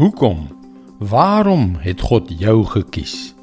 Hoekom? 0.00 0.46
Waarom 0.98 1.74
het 1.84 2.00
God 2.00 2.30
jou 2.32 2.62
gekies? 2.64 3.34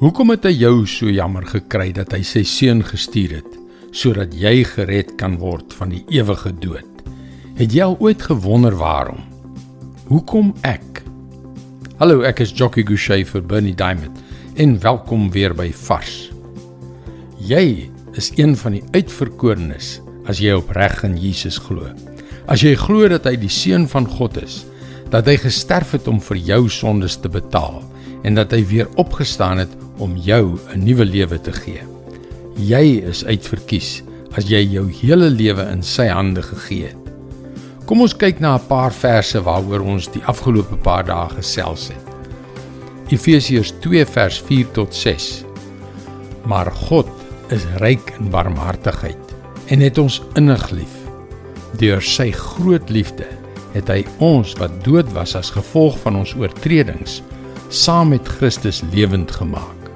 Hoekom 0.00 0.32
het 0.32 0.48
hy 0.48 0.50
jou 0.56 0.72
so 0.90 1.06
jammer 1.06 1.46
gekry 1.46 1.92
dat 1.94 2.10
hy 2.16 2.18
sy 2.26 2.42
seun 2.42 2.80
gestuur 2.82 3.36
het 3.36 3.52
sodat 3.94 4.34
jy 4.34 4.64
gered 4.66 5.12
kan 5.20 5.36
word 5.38 5.70
van 5.78 5.94
die 5.94 6.02
ewige 6.16 6.50
dood? 6.64 7.04
Het 7.60 7.78
jy 7.78 7.86
al 7.86 7.94
ooit 8.02 8.26
gewonder 8.26 8.74
waarom? 8.74 9.22
Hoekom 10.10 10.50
ek? 10.66 11.04
Hallo, 12.02 12.26
ek 12.26 12.42
is 12.42 12.56
Jockey 12.58 12.82
Gouchee 12.82 13.22
vir 13.30 13.46
Bernie 13.46 13.78
Diamond 13.78 14.18
en 14.58 14.74
welkom 14.82 15.30
weer 15.30 15.54
by 15.54 15.70
Vars. 15.86 16.32
Jy 17.38 17.86
is 18.18 18.34
een 18.34 18.58
van 18.58 18.80
die 18.80 18.86
uitverkorenes 18.98 20.00
as 20.26 20.42
jy 20.42 20.58
opreg 20.58 21.04
in 21.06 21.14
Jesus 21.22 21.62
glo. 21.70 21.86
As 22.50 22.66
jy 22.66 22.74
glo 22.82 23.06
dat 23.14 23.30
hy 23.30 23.38
die 23.46 23.56
seun 23.62 23.86
van 23.86 24.10
God 24.18 24.42
is, 24.42 24.64
dat 25.10 25.26
hy 25.26 25.36
gesterf 25.36 25.92
het 25.92 26.08
om 26.08 26.20
vir 26.20 26.36
jou 26.36 26.68
sondes 26.68 27.16
te 27.16 27.28
betaal 27.28 27.82
en 28.24 28.34
dat 28.34 28.52
hy 28.52 28.62
weer 28.66 28.88
opgestaan 29.00 29.58
het 29.58 29.72
om 29.98 30.16
jou 30.16 30.58
'n 30.74 30.84
nuwe 30.84 31.04
lewe 31.04 31.40
te 31.40 31.52
gee. 31.52 31.82
Jy 32.56 33.04
is 33.04 33.24
uitverkies 33.24 34.02
as 34.36 34.48
jy 34.48 34.62
jou 34.72 34.90
hele 34.90 35.30
lewe 35.30 35.62
in 35.72 35.82
sy 35.82 36.06
hande 36.06 36.42
gegee 36.42 36.88
het. 36.88 37.04
Kom 37.84 38.00
ons 38.00 38.16
kyk 38.16 38.40
na 38.40 38.54
'n 38.56 38.66
paar 38.68 38.92
verse 38.92 39.42
waaroor 39.42 39.80
ons 39.80 40.08
die 40.08 40.22
afgelope 40.24 40.76
paar 40.76 41.04
dae 41.04 41.28
gesels 41.28 41.88
het. 41.88 42.06
Efesiërs 43.12 43.72
2 43.80 44.06
vers 44.06 44.40
4 44.40 44.70
tot 44.72 44.94
6. 44.94 45.44
Maar 46.46 46.72
God 46.72 47.08
is 47.48 47.64
ryk 47.76 48.14
in 48.18 48.30
barmhartigheid 48.30 49.34
en 49.66 49.80
het 49.80 49.98
ons 49.98 50.22
innig 50.34 50.70
lief. 50.70 50.96
Deur 51.78 52.02
sy 52.02 52.30
groot 52.30 52.90
liefde 52.90 53.26
het 53.74 53.90
hy 53.90 54.04
ons 54.22 54.54
wat 54.60 54.74
dood 54.86 55.10
was 55.12 55.34
as 55.38 55.52
gevolg 55.54 55.98
van 56.04 56.16
ons 56.22 56.34
oortredings 56.38 57.20
saam 57.74 58.12
met 58.14 58.28
Christus 58.28 58.82
lewend 58.92 59.30
gemaak. 59.34 59.90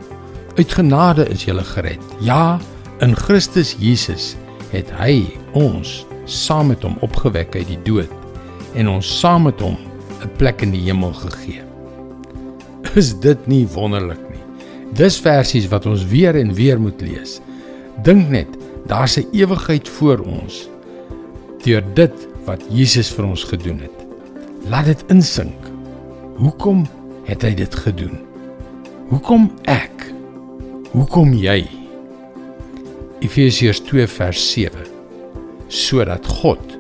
Uit 0.59 0.73
genade 0.75 1.29
is 1.31 1.45
jy 1.47 1.55
gered. 1.63 2.03
Ja, 2.21 2.59
in 3.01 3.15
Christus 3.15 3.77
Jesus 3.79 4.35
het 4.73 4.91
hy 4.99 5.23
ons 5.55 6.05
saam 6.27 6.73
met 6.73 6.83
hom 6.83 6.99
opgewek 7.07 7.55
uit 7.55 7.69
die 7.69 7.83
dood 7.87 8.11
en 8.75 8.91
ons 8.91 9.07
saam 9.21 9.47
met 9.47 9.61
hom 9.61 9.79
'n 10.23 10.31
plek 10.37 10.63
in 10.63 10.73
die 10.75 10.83
hemel 10.83 11.13
gegee. 11.13 11.63
Is 12.95 13.15
dit 13.21 13.47
nie 13.47 13.67
wonderlik 13.67 14.21
nie? 14.31 14.43
Dis 14.97 15.21
versies 15.21 15.69
wat 15.69 15.87
ons 15.87 16.05
weer 16.05 16.35
en 16.35 16.55
weer 16.55 16.81
moet 16.81 17.01
lees. 17.01 17.41
Dink 18.03 18.29
net, 18.29 18.49
daar's 18.87 19.19
'n 19.19 19.29
ewigheid 19.33 19.89
voor 19.89 20.19
ons. 20.19 20.69
Deur 21.63 21.83
dit 21.95 22.29
wat 22.49 22.65
Jesus 22.73 23.11
vir 23.15 23.29
ons 23.29 23.45
gedoen 23.47 23.83
het. 23.85 24.05
Laat 24.73 24.89
dit 24.91 25.05
insink. 25.13 25.69
Hoekom 26.39 26.87
het 27.29 27.45
hy 27.45 27.53
dit 27.59 27.75
gedoen? 27.85 28.17
Hoekom 29.13 29.49
ek? 29.69 30.09
Hoekom 30.95 31.35
jy? 31.37 31.63
Efesiërs 33.25 33.83
2 33.89 34.09
vers 34.11 34.45
7. 34.53 34.87
Sodat 35.69 36.27
God 36.41 36.79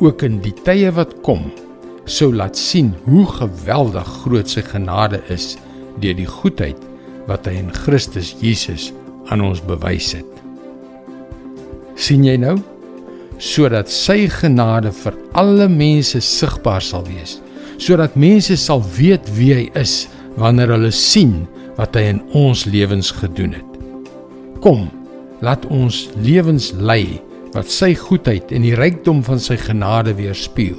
ook 0.00 0.24
in 0.24 0.38
die 0.44 0.54
tye 0.64 0.92
wat 0.96 1.12
kom 1.26 1.50
sou 2.10 2.30
laat 2.34 2.56
sien 2.58 2.94
hoe 3.04 3.26
geweldig 3.28 4.08
groot 4.24 4.48
sy 4.50 4.64
genade 4.66 5.20
is 5.30 5.54
deur 6.02 6.16
die 6.16 6.28
goedheid 6.28 6.78
wat 7.28 7.46
hy 7.46 7.58
in 7.60 7.70
Christus 7.84 8.32
Jesus 8.40 8.90
aan 9.30 9.44
ons 9.44 9.60
bewys 9.62 10.14
het. 10.16 10.26
sien 12.00 12.24
jy 12.24 12.38
nou? 12.40 12.56
Sodat 13.40 13.88
sy 13.88 14.26
genade 14.28 14.92
vir 15.00 15.16
alle 15.40 15.66
mense 15.72 16.20
sigbaar 16.20 16.84
sal 16.84 17.06
wees, 17.08 17.38
sodat 17.80 18.18
mense 18.20 18.56
sal 18.60 18.84
weet 18.96 19.24
wie 19.38 19.54
hy 19.56 19.66
is 19.80 20.04
wanneer 20.36 20.74
hulle 20.76 20.92
sien 20.92 21.46
wat 21.78 21.96
hy 21.96 22.10
in 22.12 22.20
ons 22.36 22.66
lewens 22.68 23.10
gedoen 23.16 23.56
het. 23.56 23.78
Kom, 24.60 24.90
laat 25.40 25.64
ons 25.72 26.08
lewens 26.20 26.70
lei 26.76 27.20
wat 27.54 27.70
sy 27.72 27.94
goedheid 27.96 28.52
en 28.54 28.66
die 28.66 28.76
rykdom 28.78 29.24
van 29.26 29.40
sy 29.42 29.56
genade 29.58 30.12
weerspieël, 30.18 30.78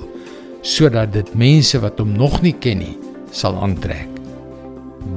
sodat 0.61 1.11
dit 1.15 1.33
mense 1.33 1.79
wat 1.81 1.97
hom 1.99 2.13
nog 2.13 2.37
nie 2.45 2.53
ken 2.61 2.83
nie, 2.83 2.95
sal 3.33 3.57
aantrek. 3.57 4.07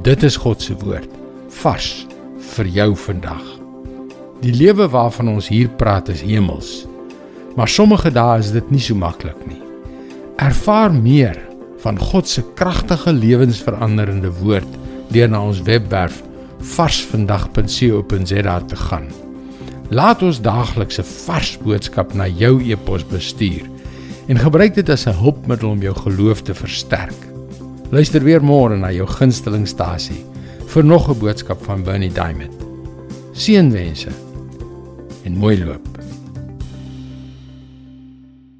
Dit 0.03 0.25
is 0.25 0.39
God 0.41 0.63
se 0.65 0.73
woord, 0.81 1.11
vars 1.61 1.91
vir 2.55 2.71
jou 2.79 2.89
vandag. 3.05 3.45
Die 4.41 4.53
lewe 4.55 4.89
waarvan 4.91 5.29
ons 5.37 5.47
hier 5.53 5.69
praat 5.79 6.09
is 6.11 6.25
hemels. 6.25 6.83
Maar 7.55 7.67
sommige 7.71 8.11
dae 8.11 8.39
is 8.39 8.51
dit 8.51 8.71
nie 8.71 8.81
so 8.83 8.95
maklik 8.95 9.39
nie. 9.47 9.61
Ervaar 10.43 10.93
meer 10.93 11.37
van 11.83 11.99
God 11.99 12.27
se 12.27 12.43
kragtige 12.59 13.13
lewensveranderende 13.13 14.31
woord 14.41 14.71
deur 15.13 15.29
na 15.29 15.43
ons 15.45 15.61
webwerf 15.63 16.21
varsvandag.co.za 16.75 18.59
te 18.67 18.75
gaan. 18.75 19.07
Laat 19.89 20.23
ons 20.25 20.41
daagliks 20.41 20.99
'n 20.99 21.07
vars 21.25 21.57
boodskap 21.61 22.13
na 22.13 22.27
jou 22.27 22.59
e-pos 22.71 23.05
bestuur 23.05 23.69
en 24.27 24.37
gebruik 24.37 24.75
dit 24.75 24.89
as 24.89 25.05
'n 25.07 25.13
hulpmiddel 25.13 25.69
om 25.69 25.81
jou 25.81 25.95
geloof 25.95 26.41
te 26.41 26.53
versterk. 26.53 27.21
Luister 27.91 28.23
weer 28.23 28.41
môre 28.41 28.77
na 28.77 28.91
jou 28.91 29.07
gunstelingstasie 29.07 30.25
vir 30.67 30.83
nog 30.83 31.09
'n 31.09 31.19
boodskap 31.19 31.63
van 31.63 31.83
Bernie 31.83 32.11
Diamond. 32.11 32.53
Seënwense 33.33 34.09
en 35.23 35.37
mooi 35.37 35.63
loop. 35.65 35.94